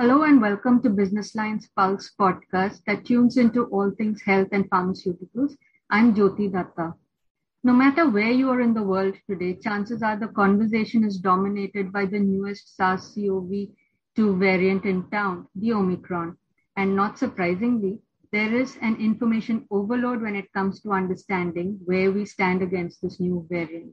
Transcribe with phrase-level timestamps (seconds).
[0.00, 4.64] Hello and welcome to Business Lines Pulse podcast that tunes into all things health and
[4.70, 5.58] pharmaceuticals.
[5.90, 6.94] I'm Jyoti Datta.
[7.64, 11.92] No matter where you are in the world today, chances are the conversation is dominated
[11.92, 13.50] by the newest SARS CoV
[14.16, 16.34] 2 variant in town, the Omicron.
[16.78, 17.98] And not surprisingly,
[18.32, 23.20] there is an information overload when it comes to understanding where we stand against this
[23.20, 23.92] new variant.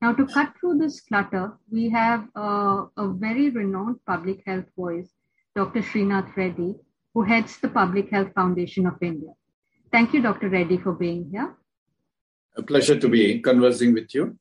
[0.00, 5.10] Now, to cut through this clutter, we have uh, a very renowned public health voice
[5.54, 5.82] Dr.
[5.82, 6.74] Srinath Reddy,
[7.12, 9.30] who heads the Public Health Foundation of India.
[9.92, 10.48] Thank you, Dr.
[10.48, 11.54] Reddy, for being here.
[12.56, 14.36] A pleasure to be conversing with you.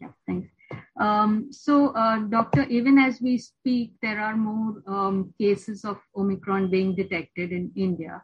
[0.00, 0.48] Yeah, thanks.
[0.98, 6.70] Um, so, uh, Doctor, even as we speak, there are more um, cases of Omicron
[6.70, 8.22] being detected in India.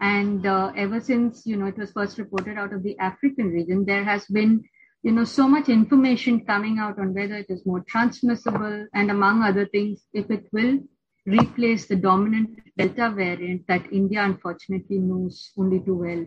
[0.00, 3.84] And uh, ever since, you know, it was first reported out of the African region,
[3.86, 4.64] there has been,
[5.02, 9.42] you know, so much information coming out on whether it is more transmissible and among
[9.42, 10.78] other things, if it will
[11.26, 16.24] replace the dominant Delta variant that India unfortunately knows only too well.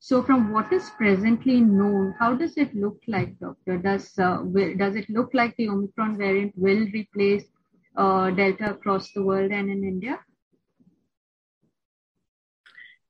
[0.00, 3.78] So, from what is presently known, how does it look like, Doctor?
[3.78, 7.44] Does uh, will, does it look like the Omicron variant will replace
[7.96, 10.20] uh, Delta across the world and in India?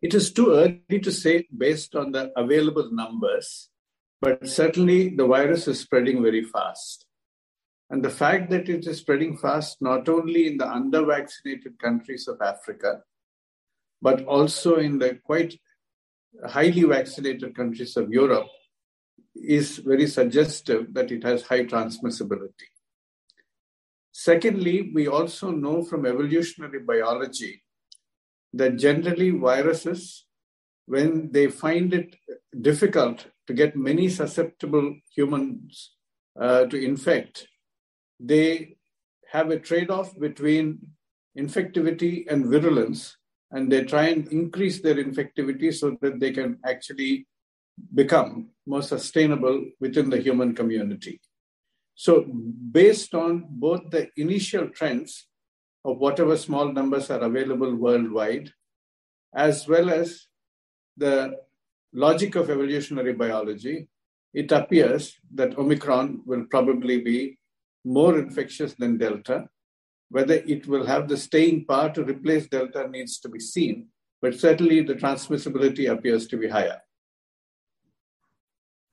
[0.00, 3.70] It is too early to say based on the available numbers,
[4.20, 7.03] but certainly the virus is spreading very fast.
[7.90, 12.26] And the fact that it is spreading fast, not only in the under vaccinated countries
[12.28, 13.02] of Africa,
[14.00, 15.58] but also in the quite
[16.46, 18.48] highly vaccinated countries of Europe,
[19.34, 22.68] is very suggestive that it has high transmissibility.
[24.12, 27.62] Secondly, we also know from evolutionary biology
[28.52, 30.26] that generally viruses,
[30.86, 32.14] when they find it
[32.60, 35.96] difficult to get many susceptible humans
[36.40, 37.48] uh, to infect,
[38.20, 38.76] they
[39.30, 40.78] have a trade off between
[41.38, 43.16] infectivity and virulence,
[43.50, 47.26] and they try and increase their infectivity so that they can actually
[47.94, 51.20] become more sustainable within the human community.
[51.94, 55.26] So, based on both the initial trends
[55.84, 58.52] of whatever small numbers are available worldwide,
[59.34, 60.26] as well as
[60.96, 61.36] the
[61.92, 63.88] logic of evolutionary biology,
[64.32, 67.38] it appears that Omicron will probably be
[67.84, 69.48] more infectious than Delta.
[70.10, 73.88] Whether it will have the staying power to replace Delta needs to be seen,
[74.22, 76.80] but certainly the transmissibility appears to be higher.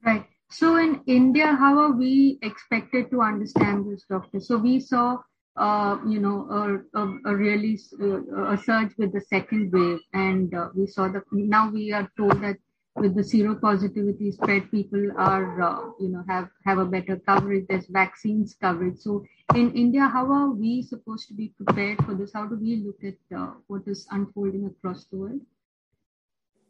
[0.03, 0.25] Right.
[0.49, 4.39] So in India, how are we expected to understand this, doctor?
[4.39, 5.19] So we saw,
[5.55, 10.53] uh, you know, a, a, a really uh, a surge with the second wave, and
[10.53, 12.57] uh, we saw that now we are told that
[12.95, 17.65] with the seropositivity spread, people are, uh, you know, have, have a better coverage.
[17.69, 18.99] There's vaccines coverage.
[18.99, 19.25] So
[19.55, 22.31] in India, how are we supposed to be prepared for this?
[22.33, 25.41] How do we look at uh, what is unfolding across the world?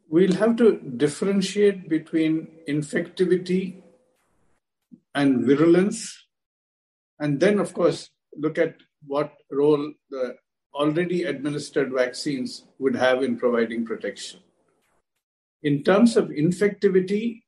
[0.08, 3.82] We'll have to differentiate between infectivity
[5.14, 6.26] and virulence.
[7.18, 10.36] And then, of course, look at what role the
[10.74, 14.40] already administered vaccines would have in providing protection.
[15.62, 17.42] In terms of infectivity,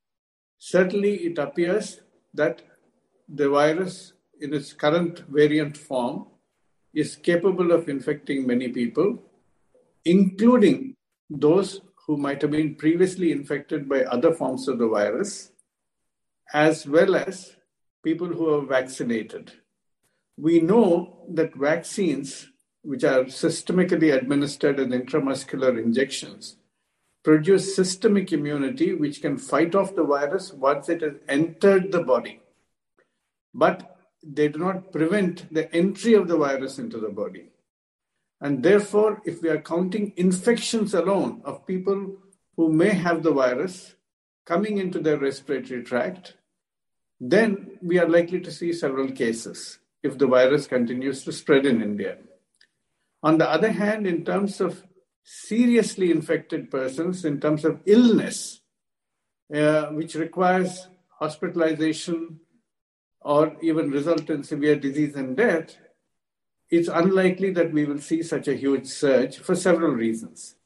[0.59, 2.01] certainly it appears
[2.33, 2.63] that
[3.29, 6.27] the virus in its current variant form
[6.93, 9.23] is capable of infecting many people,
[10.05, 10.95] including
[11.29, 15.51] those who might have been previously infected by other forms of the virus,
[16.53, 17.57] as well as
[18.05, 19.53] people who are vaccinated.
[20.37, 22.49] We know that vaccines,
[22.83, 26.57] which are systemically administered as intramuscular injections,
[27.25, 32.41] produce systemic immunity which can fight off the virus once it has entered the body.
[33.55, 37.47] But they do not prevent the entry of the virus into the body.
[38.41, 42.17] And therefore, if we are counting infections alone of people
[42.57, 43.95] who may have the virus
[44.45, 46.35] coming into their respiratory tract,
[47.19, 51.81] then we are likely to see several cases if the virus continues to spread in
[51.81, 52.19] India.
[53.23, 54.85] On the other hand, in terms of
[55.25, 58.61] seriously infected persons in terms of illness,
[59.55, 60.89] uh, which requires
[61.19, 62.39] hospitalization
[63.23, 65.77] or even result in severe disease and death,
[66.71, 70.57] it's unlikely that we will see such a huge surge for several reasons.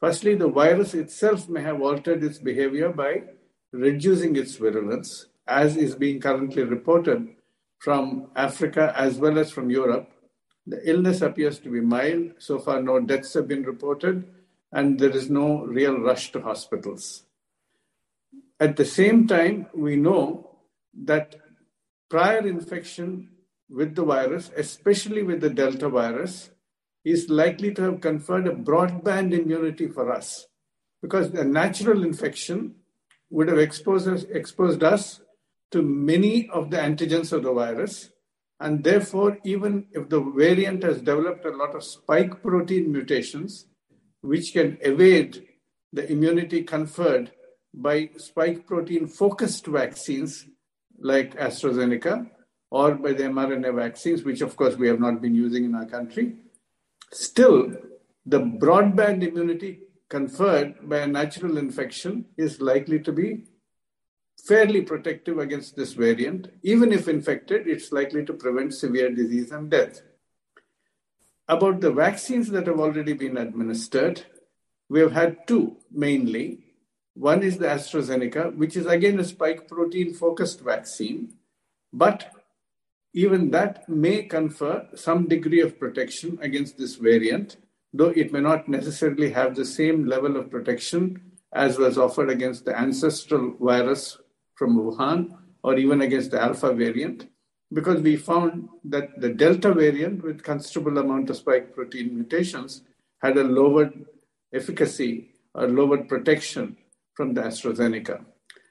[0.00, 3.22] Firstly, the virus itself may have altered its behavior by
[3.72, 7.34] reducing its virulence, as is being currently reported
[7.78, 10.10] from Africa as well as from Europe,
[10.66, 12.32] the illness appears to be mild.
[12.38, 14.24] So far, no deaths have been reported,
[14.72, 17.24] and there is no real rush to hospitals.
[18.60, 20.58] At the same time, we know
[21.04, 21.36] that
[22.08, 23.30] prior infection
[23.68, 26.50] with the virus, especially with the Delta virus,
[27.04, 30.46] is likely to have conferred a broadband immunity for us
[31.02, 32.76] because a natural infection
[33.28, 35.20] would have exposed us, exposed us
[35.70, 38.10] to many of the antigens of the virus.
[38.64, 43.66] And therefore, even if the variant has developed a lot of spike protein mutations,
[44.22, 45.46] which can evade
[45.92, 47.30] the immunity conferred
[47.74, 50.46] by spike protein focused vaccines
[50.98, 52.26] like AstraZeneca
[52.70, 55.84] or by the mRNA vaccines, which of course we have not been using in our
[55.84, 56.36] country,
[57.12, 57.70] still
[58.24, 63.44] the broadband immunity conferred by a natural infection is likely to be
[64.46, 66.48] fairly protective against this variant.
[66.62, 70.02] Even if infected, it's likely to prevent severe disease and death.
[71.48, 74.24] About the vaccines that have already been administered,
[74.88, 76.60] we have had two mainly.
[77.14, 81.34] One is the AstraZeneca, which is again a spike protein focused vaccine,
[81.92, 82.32] but
[83.12, 87.56] even that may confer some degree of protection against this variant,
[87.92, 92.64] though it may not necessarily have the same level of protection as was offered against
[92.64, 94.18] the ancestral virus
[94.54, 97.28] from Wuhan or even against the alpha variant,
[97.72, 102.82] because we found that the delta variant with considerable amount of spike protein mutations
[103.22, 104.04] had a lowered
[104.52, 106.76] efficacy or lowered protection
[107.14, 108.24] from the AstraZeneca.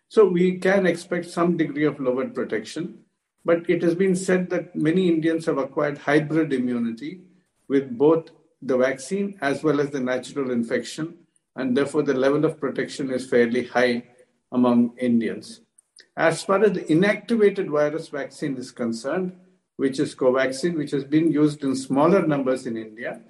[0.07, 2.99] So we can expect some degree of lowered protection,
[3.43, 7.21] but it has been said that many Indians have acquired hybrid immunity
[7.67, 8.29] with both
[8.61, 11.17] the vaccine as well as the natural infection,
[11.55, 14.03] and therefore the level of protection is fairly high
[14.51, 15.61] among Indians.
[16.15, 19.35] As far as the inactivated virus vaccine is concerned,
[19.77, 23.21] which is Covaxin, which has been used in smaller numbers in India,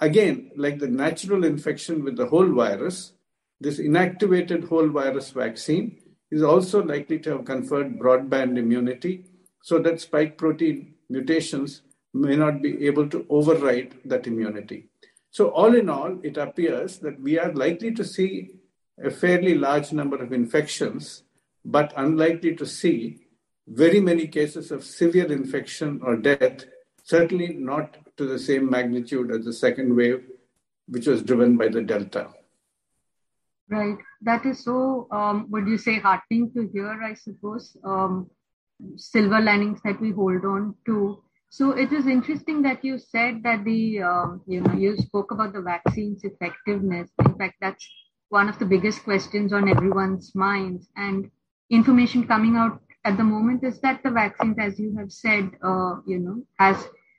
[0.00, 3.12] again, like the natural infection with the whole virus,
[3.60, 5.98] this inactivated whole virus vaccine
[6.30, 9.24] is also likely to have conferred broadband immunity
[9.62, 11.82] so that spike protein mutations
[12.14, 14.88] may not be able to override that immunity.
[15.30, 18.50] So, all in all, it appears that we are likely to see
[19.02, 21.22] a fairly large number of infections,
[21.64, 23.26] but unlikely to see
[23.66, 26.64] very many cases of severe infection or death,
[27.04, 30.24] certainly not to the same magnitude as the second wave,
[30.88, 32.28] which was driven by the Delta.
[33.68, 33.96] Right.
[34.20, 37.76] That is so, um, would you say, heartening to hear, I suppose.
[37.84, 38.28] Um,
[38.96, 41.22] silver linings that we hold on to.
[41.48, 45.52] So it is interesting that you said that the, um, you know, you spoke about
[45.52, 47.10] the vaccine's effectiveness.
[47.24, 47.86] In fact, that's
[48.30, 50.88] one of the biggest questions on everyone's minds.
[50.96, 51.30] And
[51.72, 55.96] information coming out at the moment is that the vaccines, as you have said, uh,
[56.06, 56.76] you know, has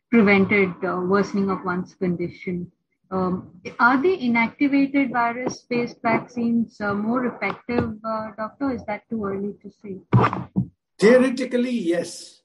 [0.09, 2.71] prevented uh, worsening of one's condition.
[3.11, 8.71] Um, are the inactivated virus-based vaccines uh, more effective, uh, doctor?
[8.71, 9.97] Is that too early to say?
[10.99, 12.41] Theoretically, yes.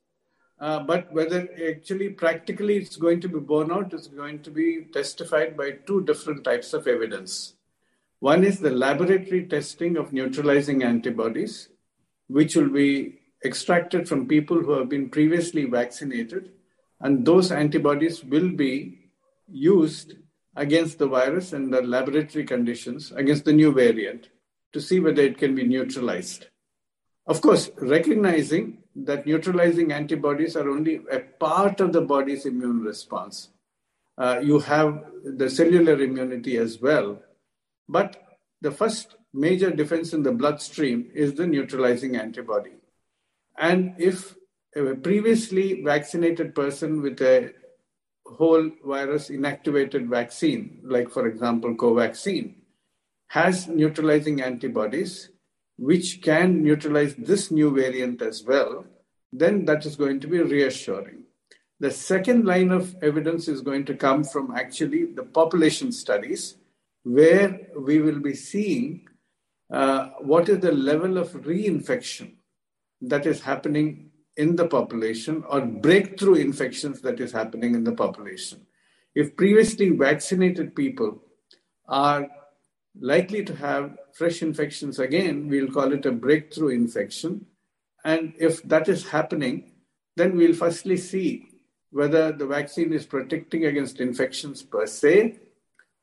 [0.58, 4.86] Uh, but whether actually practically it's going to be borne out is going to be
[4.92, 7.54] testified by two different types of evidence.
[8.18, 11.68] One is the laboratory testing of neutralizing antibodies,
[12.28, 16.52] which will be extracted from people who have been previously vaccinated,
[17.00, 19.10] and those antibodies will be
[19.46, 20.14] used
[20.56, 24.28] against the virus in the laboratory conditions, against the new variant,
[24.72, 26.46] to see whether it can be neutralized.
[27.26, 33.50] Of course, recognizing that neutralizing antibodies are only a part of the body's immune response.
[34.16, 37.22] Uh, you have the cellular immunity as well.
[37.88, 38.16] But
[38.60, 42.72] the first major defense in the bloodstream is the neutralizing antibody.
[43.58, 44.34] And if
[44.76, 47.52] a previously vaccinated person with a
[48.26, 52.54] whole virus inactivated vaccine, like for example, Covaxin,
[53.28, 55.30] has neutralizing antibodies,
[55.76, 58.84] which can neutralize this new variant as well,
[59.32, 61.24] then that is going to be reassuring.
[61.80, 66.56] The second line of evidence is going to come from actually the population studies,
[67.04, 69.06] where we will be seeing
[69.70, 72.32] Uh, what is the level of reinfection
[73.00, 78.64] that is happening in the population or breakthrough infections that is happening in the population.
[79.14, 81.20] If previously vaccinated people
[81.88, 82.28] are
[83.00, 87.46] likely to have fresh infections again, we'll call it a breakthrough infection.
[88.04, 89.72] And if that is happening,
[90.16, 91.48] then we'll firstly see
[91.90, 95.40] whether the vaccine is protecting against infections per se,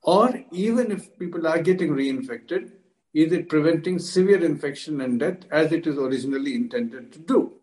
[0.03, 2.71] or even if people are getting reinfected,
[3.15, 7.53] is it preventing severe infection and death as it is originally intended to do?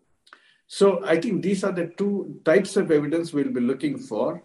[0.67, 4.43] So I think these are the two types of evidence we'll be looking for.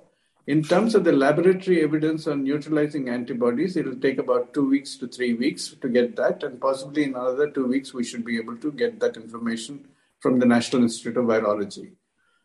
[0.47, 5.07] In terms of the laboratory evidence on neutralizing antibodies, it'll take about two weeks to
[5.07, 8.57] three weeks to get that, and possibly in another two weeks, we should be able
[8.57, 9.87] to get that information
[10.19, 11.91] from the National Institute of Virology.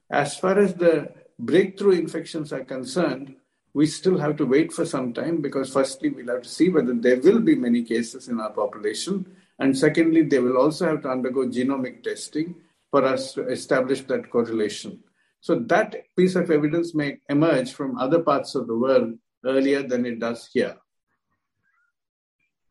[0.09, 3.35] As far as the breakthrough infections are concerned,
[3.75, 6.95] we still have to wait for some time because firstly we'll have to see whether
[6.95, 9.27] there will be many cases in our population.
[9.59, 12.55] And secondly they will also have to undergo genomic testing
[12.91, 15.03] for us to establish that correlation.
[15.41, 19.15] So that piece of evidence may emerge from other parts of the world
[19.45, 20.77] earlier than it does here.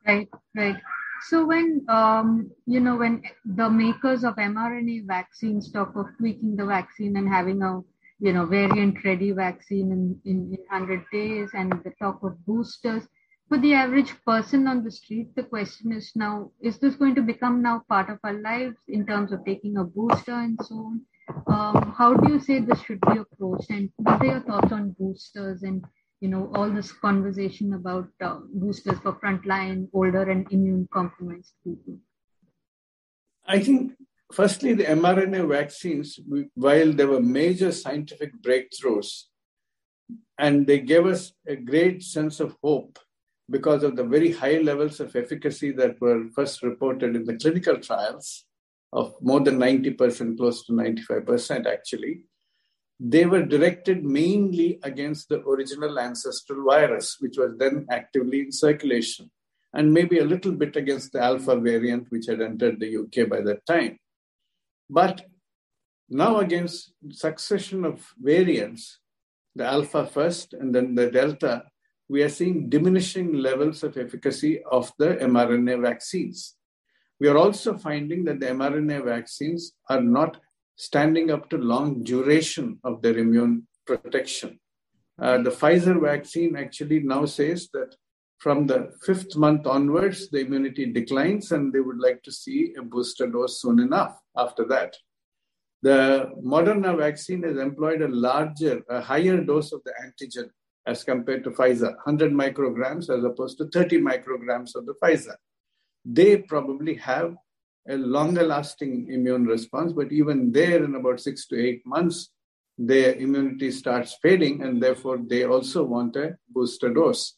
[0.07, 0.77] Right right.
[1.27, 6.65] So when um, you know when the makers of mRNA vaccines talk of tweaking the
[6.65, 7.81] vaccine and having a
[8.21, 13.07] you know variant ready vaccine in, in, in 100 days and the talk of boosters,
[13.49, 17.21] for the average person on the street, the question is now, is this going to
[17.21, 21.01] become now part of our lives in terms of taking a booster and so on?
[21.47, 23.69] Um, how do you say this should be approached?
[23.69, 25.83] And what are your thoughts on boosters and
[26.21, 31.97] you know, all this conversation about uh, boosters for frontline, older, and immune compromised people?
[33.45, 33.93] I think,
[34.31, 36.19] firstly, the mRNA vaccines,
[36.55, 39.23] while there were major scientific breakthroughs,
[40.37, 42.99] and they gave us a great sense of hope
[43.49, 47.77] because of the very high levels of efficacy that were first reported in the clinical
[47.77, 48.45] trials
[48.93, 52.23] of more than 90%, close to 95% actually
[53.03, 59.31] they were directed mainly against the original ancestral virus, which was then actively in circulation,
[59.73, 63.41] and maybe a little bit against the alpha variant, which had entered the UK by
[63.41, 63.97] that time.
[64.91, 65.25] But
[66.09, 68.99] now, against succession of variants,
[69.55, 71.63] the alpha first and then the delta,
[72.09, 76.55] we are seeing diminishing levels of efficacy of the mRNA vaccines.
[77.21, 80.41] We are also finding that the mRNA vaccines are not
[80.75, 84.59] standing up to long duration of their immune protection.
[85.21, 87.95] Uh, the Pfizer vaccine actually now says that
[88.41, 92.81] from the fifth month onwards, the immunity declines, and they would like to see a
[92.81, 94.97] booster dose soon enough after that.
[95.83, 100.49] The Moderna vaccine has employed a larger, a higher dose of the antigen
[100.87, 105.35] as compared to Pfizer, 100 micrograms as opposed to 30 micrograms of the Pfizer.
[106.03, 107.35] They probably have
[107.87, 112.31] a longer lasting immune response, but even there, in about six to eight months,
[112.75, 117.35] their immunity starts fading, and therefore they also want a booster dose.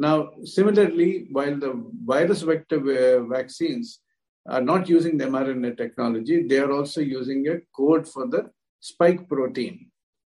[0.00, 1.74] Now, similarly, while the
[2.06, 2.80] virus vector
[3.28, 4.00] vaccines
[4.48, 9.28] are not using the mRNA technology, they are also using a code for the spike
[9.28, 9.90] protein.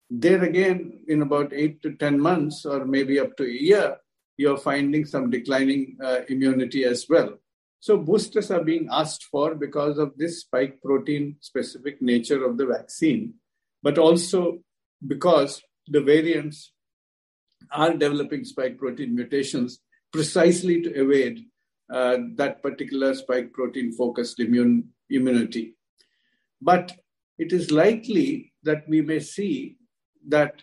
[0.08, 3.98] There again, in about eight to 10 months, or maybe up to a year,
[4.38, 7.34] you're finding some declining uh, immunity as well.
[7.80, 12.64] So boosters are being asked for because of this spike protein specific nature of the
[12.64, 13.34] vaccine,
[13.82, 14.60] but also
[15.06, 16.72] because the variants
[17.72, 19.80] are developing spike protein mutations
[20.12, 21.44] precisely to evade
[21.92, 25.74] uh, that particular spike protein focused immune immunity.
[26.60, 26.92] But
[27.38, 29.76] it is likely that we may see
[30.28, 30.62] that,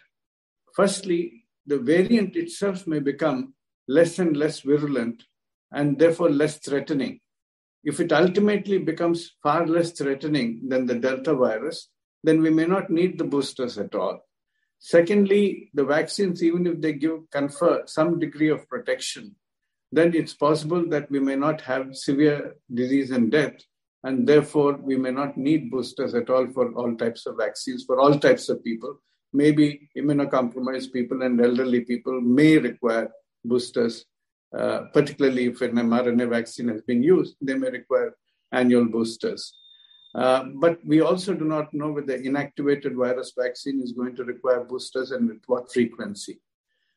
[0.75, 3.53] firstly, the variant itself may become
[3.87, 5.23] less and less virulent
[5.71, 7.19] and therefore less threatening.
[7.83, 11.89] If it ultimately becomes far less threatening than the Delta virus,
[12.23, 14.19] then we may not need the boosters at all.
[14.93, 19.35] Secondly, the vaccines, even if they give confer some degree of protection,
[19.91, 23.57] then it's possible that we may not have severe disease and death,
[24.03, 27.99] and therefore we may not need boosters at all for all types of vaccines for
[27.99, 28.93] all types of people.
[29.33, 33.09] Maybe immunocompromised people and elderly people may require
[33.43, 34.05] boosters
[34.57, 38.15] uh, particularly if an mRNA vaccine has been used, they may require
[38.51, 39.53] annual boosters.
[40.15, 44.63] Uh, but we also do not know whether inactivated virus vaccine is going to require
[44.63, 46.39] boosters and with what frequency.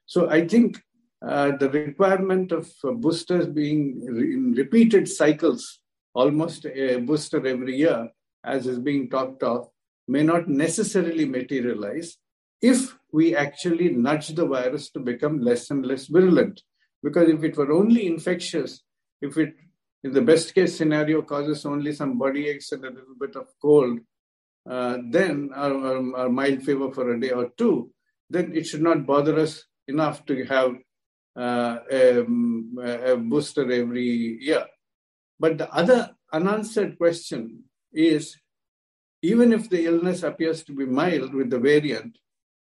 [0.06, 0.80] So I think
[1.26, 5.80] uh, the requirement of uh, boosters being re- in repeated cycles,
[6.14, 8.08] almost a booster every year,
[8.44, 9.68] as is being talked of,
[10.06, 12.18] may not necessarily materialize
[12.62, 16.62] if we actually nudge the virus to become less and less virulent.
[17.02, 18.82] Because if it were only infectious,
[19.20, 19.54] if it,
[20.04, 23.46] in the best case scenario, causes only some body aches and a little bit of
[23.60, 23.98] cold,
[24.68, 27.90] uh, then, or, mild fever for a day or two,
[28.30, 30.76] then it should not bother us enough to have
[31.36, 32.18] uh, a,
[33.12, 34.66] a booster every year.
[35.40, 38.36] But the other unanswered question is
[39.22, 42.18] even if the illness appears to be mild with the variant,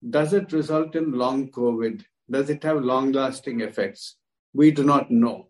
[0.09, 2.05] does it result in long COVID?
[2.31, 4.17] Does it have long lasting effects?
[4.53, 5.49] we do not know.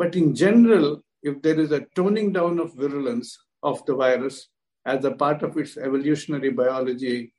[0.00, 4.48] But in general, if there is a toning down of virulence of the virus
[4.86, 7.34] as a part of its evolutionary biology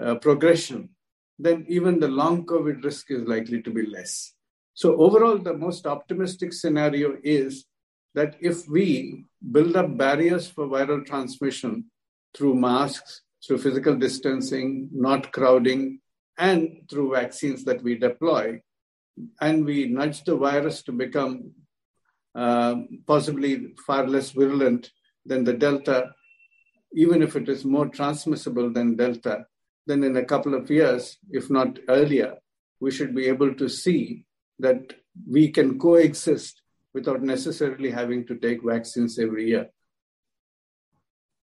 [0.00, 0.88] uh, progression,
[1.38, 4.32] then even the long COVID risk is likely to be less.
[4.72, 7.66] So, overall, the most optimistic scenario is
[8.14, 11.84] that if we build up barriers for viral transmission
[12.34, 16.00] through masks, through physical distancing, not crowding,
[16.38, 18.58] and through vaccines that we deploy,
[19.42, 21.52] and we nudge the virus to become
[22.36, 22.76] uh,
[23.06, 24.90] possibly far less virulent
[25.24, 26.10] than the Delta,
[26.92, 29.46] even if it is more transmissible than Delta,
[29.86, 32.34] then in a couple of years, if not earlier,
[32.80, 34.24] we should be able to see
[34.58, 34.92] that
[35.30, 36.60] we can coexist
[36.92, 39.68] without necessarily having to take vaccines every year.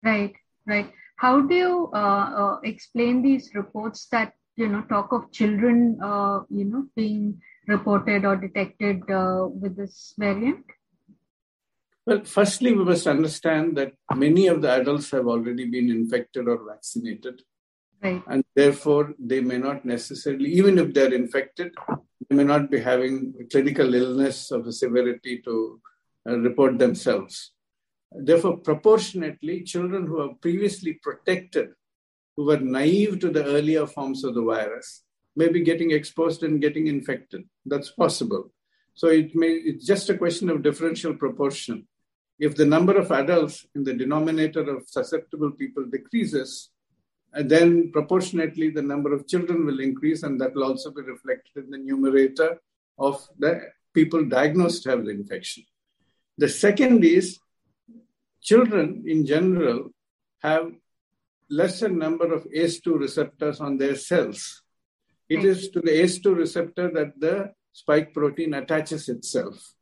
[0.02, 0.34] Right,
[0.66, 0.92] right.
[1.16, 6.40] How do you uh, uh, explain these reports that you know talk of children, uh,
[6.50, 10.64] you know, being reported or detected uh, with this variant?
[12.04, 16.58] Well, firstly, we must understand that many of the adults have already been infected or
[16.66, 17.42] vaccinated.
[18.02, 18.22] Right.
[18.26, 21.74] And therefore, they may not necessarily, even if they're infected,
[22.28, 25.80] they may not be having clinical illness of a severity to
[26.28, 27.52] uh, report themselves.
[28.10, 31.70] Therefore, proportionately, children who are previously protected,
[32.36, 35.04] who were naive to the earlier forms of the virus,
[35.36, 37.44] may be getting exposed and getting infected.
[37.64, 38.52] That's possible.
[38.94, 41.86] So it may it's just a question of differential proportion.
[42.46, 46.70] If the number of adults in the denominator of susceptible people decreases,
[47.32, 51.64] and then proportionately the number of children will increase, and that will also be reflected
[51.64, 52.60] in the numerator
[52.98, 53.52] of the
[53.94, 55.62] people diagnosed to have the infection.
[56.36, 57.38] The second is
[58.40, 59.90] children in general
[60.40, 60.72] have
[61.48, 64.62] lesser number of ACE2 receptors on their cells.
[65.28, 69.74] It is to the ACE2 receptor that the spike protein attaches itself.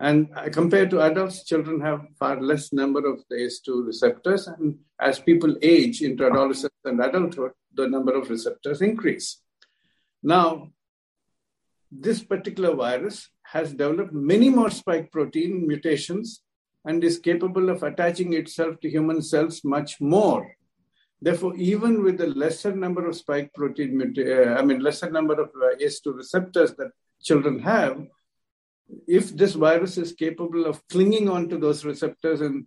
[0.00, 4.46] And compared to adults, children have far less number of the ACE2 receptors.
[4.46, 9.40] And as people age into adolescence and adulthood, the number of receptors increase.
[10.22, 10.70] Now,
[11.90, 16.42] this particular virus has developed many more spike protein mutations
[16.84, 20.54] and is capable of attaching itself to human cells much more.
[21.20, 25.48] Therefore, even with the lesser number of spike protein, uh, I mean, lesser number of
[25.48, 28.06] uh, ACE2 receptors that children have,
[29.06, 32.66] if this virus is capable of clinging onto those receptors and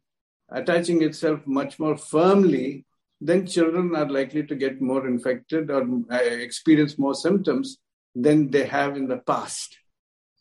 [0.49, 2.85] attaching itself much more firmly,
[3.19, 7.77] then children are likely to get more infected or uh, experience more symptoms
[8.15, 9.77] than they have in the past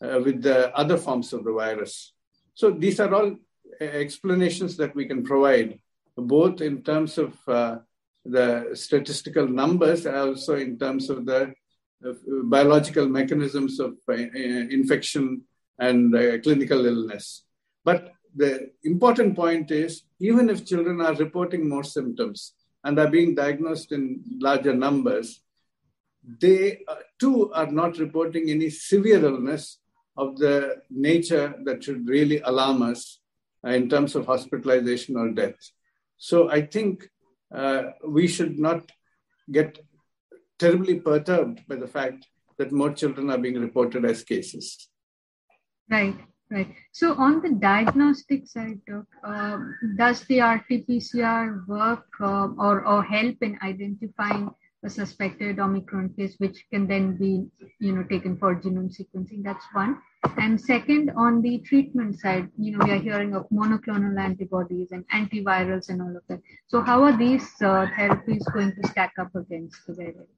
[0.03, 2.13] uh, with the other forms of the virus.
[2.53, 3.35] So these are all
[3.79, 5.79] uh, explanations that we can provide,
[6.17, 7.77] both in terms of uh,
[8.25, 11.53] the statistical numbers, also in terms of the
[12.05, 12.13] uh,
[12.43, 15.43] biological mechanisms of infection
[15.79, 17.43] and uh, clinical illness.
[17.83, 22.53] But the important point is even if children are reporting more symptoms
[22.83, 25.41] and are being diagnosed in larger numbers,
[26.39, 29.79] they uh, too are not reporting any severe illness
[30.17, 33.19] of the nature that should really alarm us
[33.65, 35.55] uh, in terms of hospitalization or death.
[36.17, 37.09] So I think
[37.53, 38.91] uh, we should not
[39.51, 39.79] get
[40.59, 44.90] terribly perturbed by the fact that more children are being reported as cases.
[45.91, 46.15] Right,
[46.49, 46.73] right.
[46.93, 48.79] So on the diagnostic side,
[49.25, 49.57] uh,
[49.97, 54.49] does the RT-PCR work uh, or, or help in identifying
[54.83, 57.45] a suspected Omicron case, which can then be,
[57.79, 59.43] you know, taken for genome sequencing?
[59.43, 59.99] That's one.
[60.37, 65.05] And second, on the treatment side, you know, we are hearing of monoclonal antibodies and
[65.09, 66.39] antivirals and all of that.
[66.67, 70.29] So how are these uh, therapies going to stack up against the variant?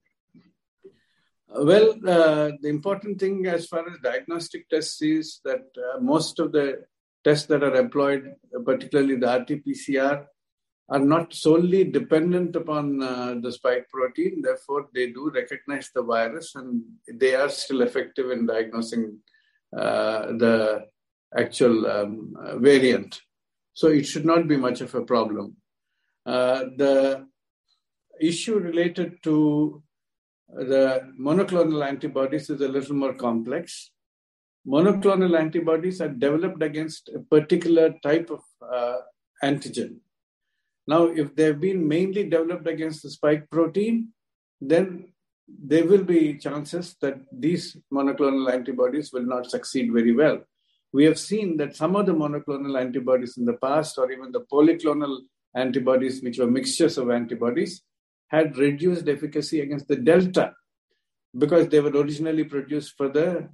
[1.48, 6.52] Well, uh, the important thing as far as diagnostic tests is that uh, most of
[6.52, 6.84] the
[7.22, 10.26] tests that are employed, particularly the RT-PCR,
[10.90, 14.42] are not solely dependent upon uh, the spike protein.
[14.42, 19.18] Therefore, they do recognize the virus and they are still effective in diagnosing
[19.74, 20.86] uh, the
[21.36, 23.20] actual um, variant.
[23.72, 25.56] So it should not be much of a problem.
[26.26, 27.26] Uh, the
[28.20, 29.82] issue related to
[30.54, 33.90] the monoclonal antibodies is a little more complex.
[34.66, 38.98] Monoclonal antibodies are developed against a particular type of uh,
[39.42, 39.96] antigen.
[40.86, 44.12] Now, if they've been mainly developed against the spike protein,
[44.60, 45.12] then
[45.48, 50.40] there will be chances that these monoclonal antibodies will not succeed very well.
[50.92, 54.42] We have seen that some of the monoclonal antibodies in the past, or even the
[54.42, 55.18] polyclonal
[55.54, 57.82] antibodies, which were mixtures of antibodies,
[58.28, 60.54] had reduced efficacy against the Delta
[61.36, 63.48] because they were originally produced for the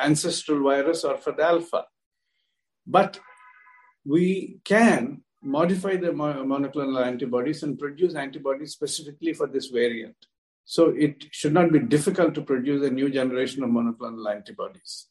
[0.00, 1.84] ancestral virus or for the Alpha.
[2.86, 3.18] But
[4.04, 10.16] we can modify the monoclonal antibodies and produce antibodies specifically for this variant.
[10.64, 15.06] So it should not be difficult to produce a new generation of monoclonal antibodies.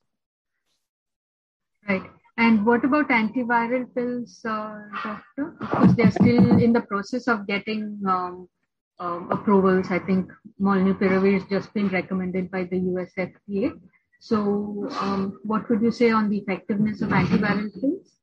[1.88, 2.10] Right.
[2.38, 5.56] And what about antiviral pills, uh, doctor?
[5.60, 8.50] Because they're still in the process of getting um,
[8.99, 9.88] um, approvals.
[9.89, 13.73] I think molnupiravir has just been recommended by the US FDA.
[14.19, 18.13] So, um, what would you say on the effectiveness of antiviral pills?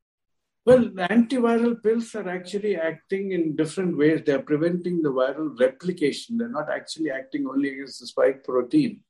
[0.64, 4.22] Well, antiviral pills are actually acting in different ways.
[4.24, 6.38] They are preventing the viral replication.
[6.38, 9.00] They're not actually acting only against the spike protein.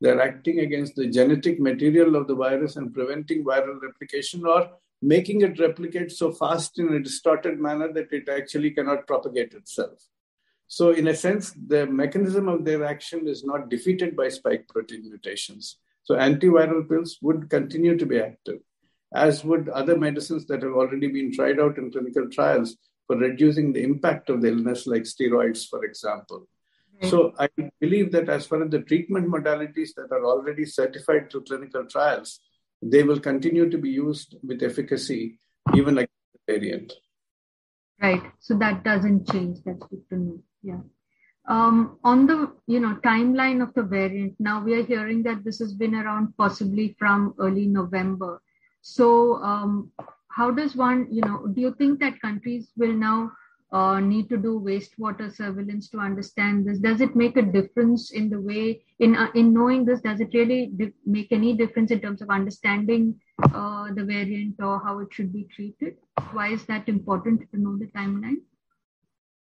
[0.00, 4.70] They're acting against the genetic material of the virus and preventing viral replication or
[5.02, 9.98] making it replicate so fast in a distorted manner that it actually cannot propagate itself.
[10.72, 15.02] So, in a sense, the mechanism of their action is not defeated by spike protein
[15.10, 15.78] mutations.
[16.04, 18.60] So, antiviral pills would continue to be active,
[19.12, 22.76] as would other medicines that have already been tried out in clinical trials
[23.08, 26.46] for reducing the impact of the illness, like steroids, for example.
[27.02, 27.48] So, I
[27.80, 32.38] believe that as far as the treatment modalities that are already certified through clinical trials,
[32.80, 35.40] they will continue to be used with efficacy
[35.74, 36.92] even against the variant.
[38.00, 38.22] Right.
[38.38, 39.58] So that doesn't change.
[39.64, 40.42] That's good to know.
[40.62, 40.80] Yeah.
[41.48, 45.58] Um, on the you know timeline of the variant, now we are hearing that this
[45.58, 48.42] has been around possibly from early November.
[48.82, 49.90] So um,
[50.28, 53.32] how does one you know do you think that countries will now
[53.72, 56.78] uh, need to do wastewater surveillance to understand this?
[56.78, 60.00] Does it make a difference in the way in uh, in knowing this?
[60.02, 64.80] Does it really di- make any difference in terms of understanding uh, the variant or
[64.84, 65.96] how it should be treated?
[66.32, 68.42] Why is that important to know the timeline?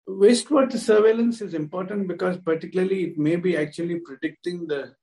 [0.08, 4.94] Wastewater surveillance is important because, particularly, it may be actually predicting the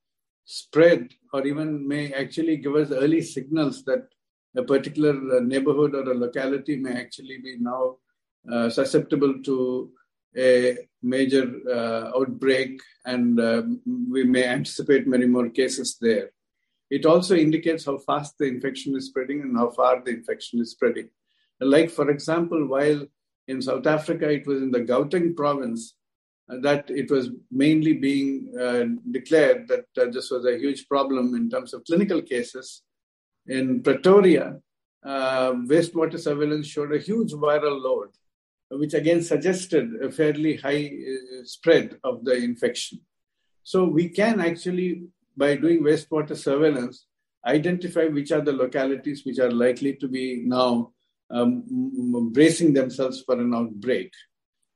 [0.46, 4.08] spread or even may actually give us early signals that
[4.58, 7.98] a particular neighborhood or a locality may actually be now
[8.52, 9.91] uh, susceptible to
[10.38, 13.62] a major uh, outbreak and uh,
[14.10, 16.32] we may anticipate many more cases there.
[16.89, 20.72] It also indicates how fast the infection is spreading and how far the infection is
[20.72, 21.10] spreading.
[21.60, 23.06] Like, for example, while
[23.47, 25.95] in South Africa, it was in the Gauteng province
[26.49, 31.36] uh, that it was mainly being uh, declared that uh, this was a huge problem
[31.36, 32.84] in terms of clinical cases.
[33.47, 34.60] In Pretoria,
[35.03, 38.10] uh, wastewater surveillance showed a huge viral load,
[38.71, 42.99] which again suggested a fairly high uh, spread of the infection.
[43.63, 45.03] So we can actually,
[45.38, 47.05] by doing wastewater surveillance,
[47.45, 50.91] identify which are the localities which are likely to be now
[51.32, 54.12] um, bracing themselves for an outbreak.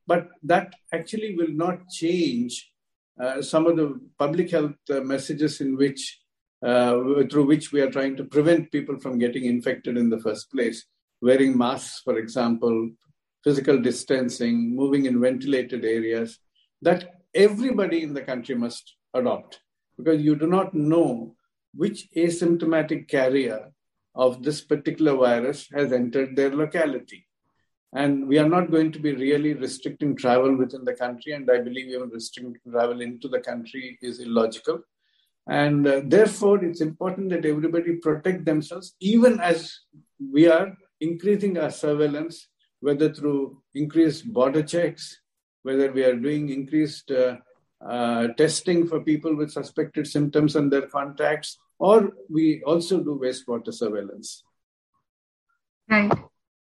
[0.08, 2.72] But that actually will not change
[3.20, 6.20] uh, some of the public health uh, messages in which,
[6.66, 6.94] uh,
[7.30, 10.86] through which we are trying to prevent people from getting infected in the first place.
[11.22, 12.90] Wearing masks, for example,
[13.44, 16.40] physical distancing, moving in ventilated areas,
[16.82, 19.60] that everybody in the country must adopt
[19.98, 21.36] because you do not know
[21.76, 23.72] which asymptomatic carrier
[24.25, 27.25] of this particular virus has entered their locality.
[27.93, 31.60] And we are not going to be really restricting travel within the country, and I
[31.67, 34.82] believe even restricting travel into the country is illogical.
[35.47, 39.60] And uh, therefore, it's important that everybody protect themselves, even as
[40.36, 40.67] we are
[40.99, 42.49] increasing our surveillance,
[42.82, 45.21] whether through increased border checks,
[45.63, 47.38] whether we are doing increased uh,
[47.95, 53.74] uh, testing for people with suspected symptoms and their contacts, or we also do wastewater
[53.74, 54.44] surveillance.
[55.89, 56.12] Right,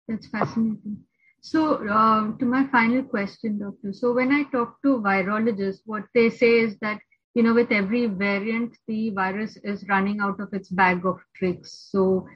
[0.07, 1.05] that's fascinating.
[1.41, 3.93] So, uh, to my final question, doctor.
[3.93, 6.99] So, when I talk to virologists, what they say is that
[7.35, 11.89] you know, with every variant, the virus is running out of its bag of tricks.
[11.93, 12.27] So,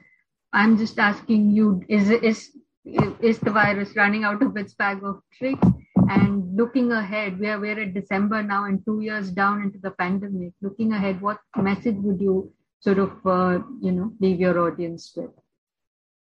[0.53, 2.51] I'm just asking you: is is
[2.85, 5.67] is the virus running out of its bag of tricks?
[6.09, 9.91] And looking ahead, we are we're at December now, and two years down into the
[9.91, 10.53] pandemic.
[10.61, 15.31] Looking ahead, what message would you sort of, uh, you know, leave your audience with?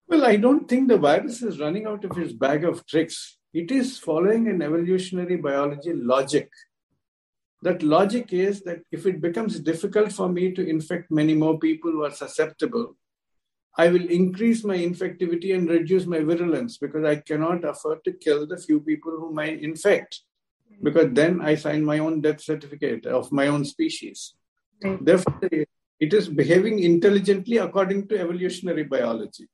[0.08, 3.36] Well, I don't think the virus is running out of its bag of tricks.
[3.52, 6.48] It is following an evolutionary biology logic.
[7.60, 11.90] That logic is that if it becomes difficult for me to infect many more people
[11.90, 12.96] who are susceptible,
[13.76, 18.46] I will increase my infectivity and reduce my virulence because I cannot afford to kill
[18.46, 20.22] the few people whom I infect.
[20.82, 24.34] Because then I sign my own death certificate of my own species.
[24.80, 25.34] Therefore,
[26.00, 29.48] it is behaving intelligently according to evolutionary biology.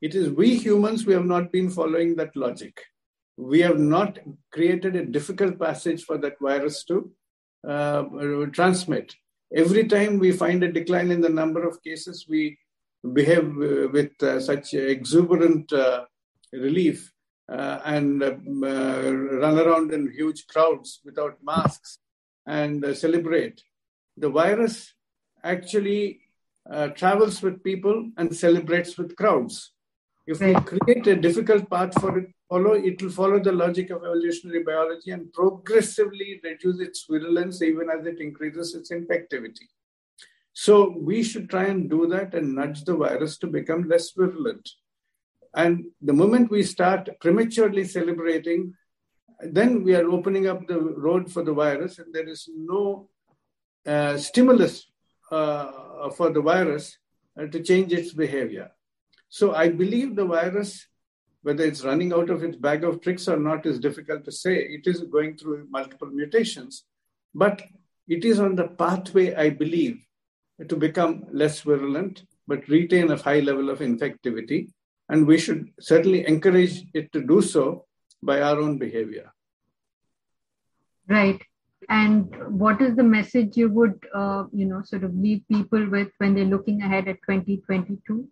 [0.00, 2.80] It is we humans who have not been following that logic.
[3.36, 4.18] We have not
[4.52, 7.10] created a difficult passage for that virus to
[7.66, 8.02] uh,
[8.52, 9.14] transmit.
[9.54, 12.58] Every time we find a decline in the number of cases, we
[13.12, 16.04] behave uh, with uh, such exuberant uh,
[16.52, 17.12] relief
[17.50, 21.98] uh, and run around in huge crowds without masks
[22.46, 23.62] and celebrate.
[24.16, 24.94] The virus
[25.46, 26.20] actually
[26.70, 29.72] uh, travels with people and celebrates with crowds.
[30.26, 33.90] If we create a difficult path for it to follow it will follow the logic
[33.90, 39.68] of evolutionary biology and progressively reduce its virulence even as it increases its infectivity.
[40.52, 44.68] So we should try and do that and nudge the virus to become less virulent.
[45.54, 48.74] And the moment we start prematurely celebrating,
[49.40, 53.08] then we are opening up the road for the virus, and there is no
[53.86, 54.86] uh, stimulus
[55.30, 56.98] uh, for the virus
[57.40, 58.70] uh, to change its behavior.
[59.28, 60.86] So I believe the virus
[61.46, 64.56] whether it's running out of its bag of tricks or not is difficult to say.
[64.56, 66.82] It is going through multiple mutations,
[67.32, 67.62] but
[68.08, 70.04] it is on the pathway, I believe,
[70.68, 74.70] to become less virulent, but retain a high level of infectivity.
[75.08, 77.84] And we should certainly encourage it to do so
[78.20, 79.32] by our own behavior.
[81.08, 81.40] Right.
[81.88, 86.08] And what is the message you would, uh, you know, sort of leave people with
[86.18, 88.28] when they're looking ahead at 2022?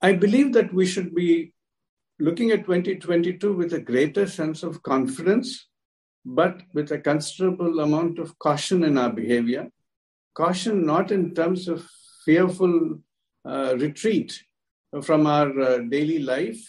[0.00, 1.54] I believe that we should be
[2.18, 5.68] looking at 2022 with a greater sense of confidence,
[6.24, 9.68] but with a considerable amount of caution in our behavior.
[10.34, 11.86] Caution not in terms of
[12.24, 12.98] fearful
[13.44, 14.42] uh, retreat
[15.02, 16.60] from our uh, daily life.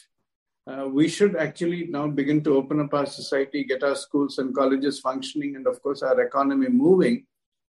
[0.65, 4.55] Uh, we should actually now begin to open up our society, get our schools and
[4.55, 7.25] colleges functioning, and of course, our economy moving.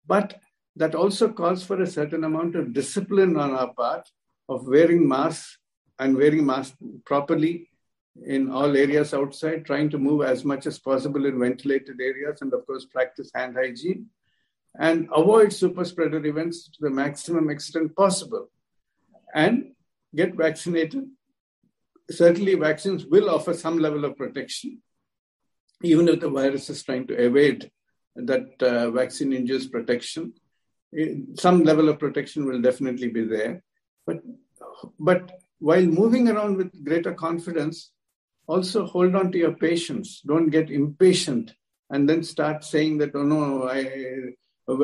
[0.07, 0.41] But
[0.77, 4.09] that also calls for a certain amount of discipline on our part
[4.49, 5.59] of wearing masks
[5.99, 7.69] and wearing masks properly
[8.27, 12.53] in all areas outside, trying to move as much as possible in ventilated areas, and
[12.53, 14.07] of course, practice hand hygiene
[14.79, 18.49] and avoid super spreader events to the maximum extent possible
[19.35, 19.73] and
[20.15, 21.09] get vaccinated.
[22.11, 24.83] Certainly, vaccines will offer some level of protection,
[25.83, 27.71] even if the virus is trying to evade
[28.17, 30.33] that uh, vaccine induced protection.
[31.35, 33.63] Some level of protection will definitely be there.
[34.07, 34.19] But,
[34.99, 37.93] but while moving around with greater confidence,
[38.47, 40.21] also hold on to your patience.
[40.27, 41.55] Don't get impatient
[41.91, 44.33] and then start saying that, oh no, I,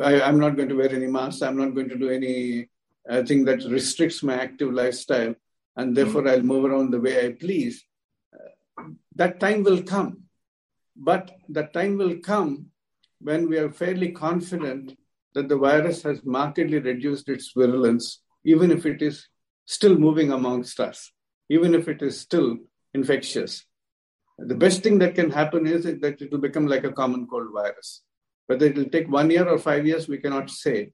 [0.02, 1.42] I, am not going to wear any mask.
[1.42, 2.68] I'm not going to do any
[3.08, 5.34] uh, thing that restricts my active lifestyle.
[5.76, 7.84] And therefore, I'll move around the way I please.
[9.14, 10.22] That time will come.
[10.96, 12.66] But that time will come
[13.20, 14.96] when we are fairly confident
[15.34, 19.28] that the virus has markedly reduced its virulence even if it is
[19.66, 21.12] still moving amongst us,
[21.50, 22.56] even if it is still
[22.94, 23.64] infectious.
[24.38, 27.48] The best thing that can happen is that it will become like a common cold
[27.52, 28.02] virus.
[28.46, 30.92] Whether it will take one year or five years, we cannot say.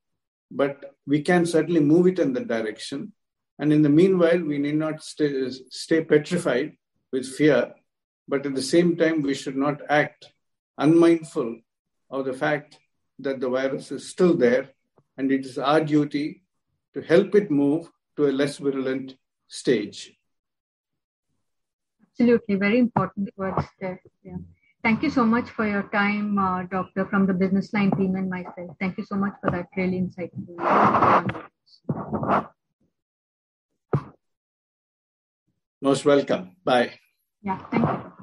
[0.50, 3.12] But we can certainly move it in that direction.
[3.58, 6.76] And in the meanwhile, we need not stay, stay petrified
[7.12, 7.74] with fear.
[8.26, 10.32] But at the same time, we should not act
[10.78, 11.60] unmindful
[12.10, 12.78] of the fact
[13.18, 14.70] that the virus is still there.
[15.16, 16.42] And it is our duty
[16.94, 19.16] to help it move to a less virulent
[19.48, 20.12] stage.
[22.10, 24.00] Absolutely, very important words there.
[24.22, 24.36] Yeah.
[24.82, 28.28] Thank you so much for your time, uh, Doctor, from the Business Line team and
[28.28, 28.76] myself.
[28.80, 30.58] Thank you so much for that really insightful.
[35.82, 36.56] Most welcome.
[36.64, 36.98] Bye.
[37.42, 38.21] Yeah, thank you.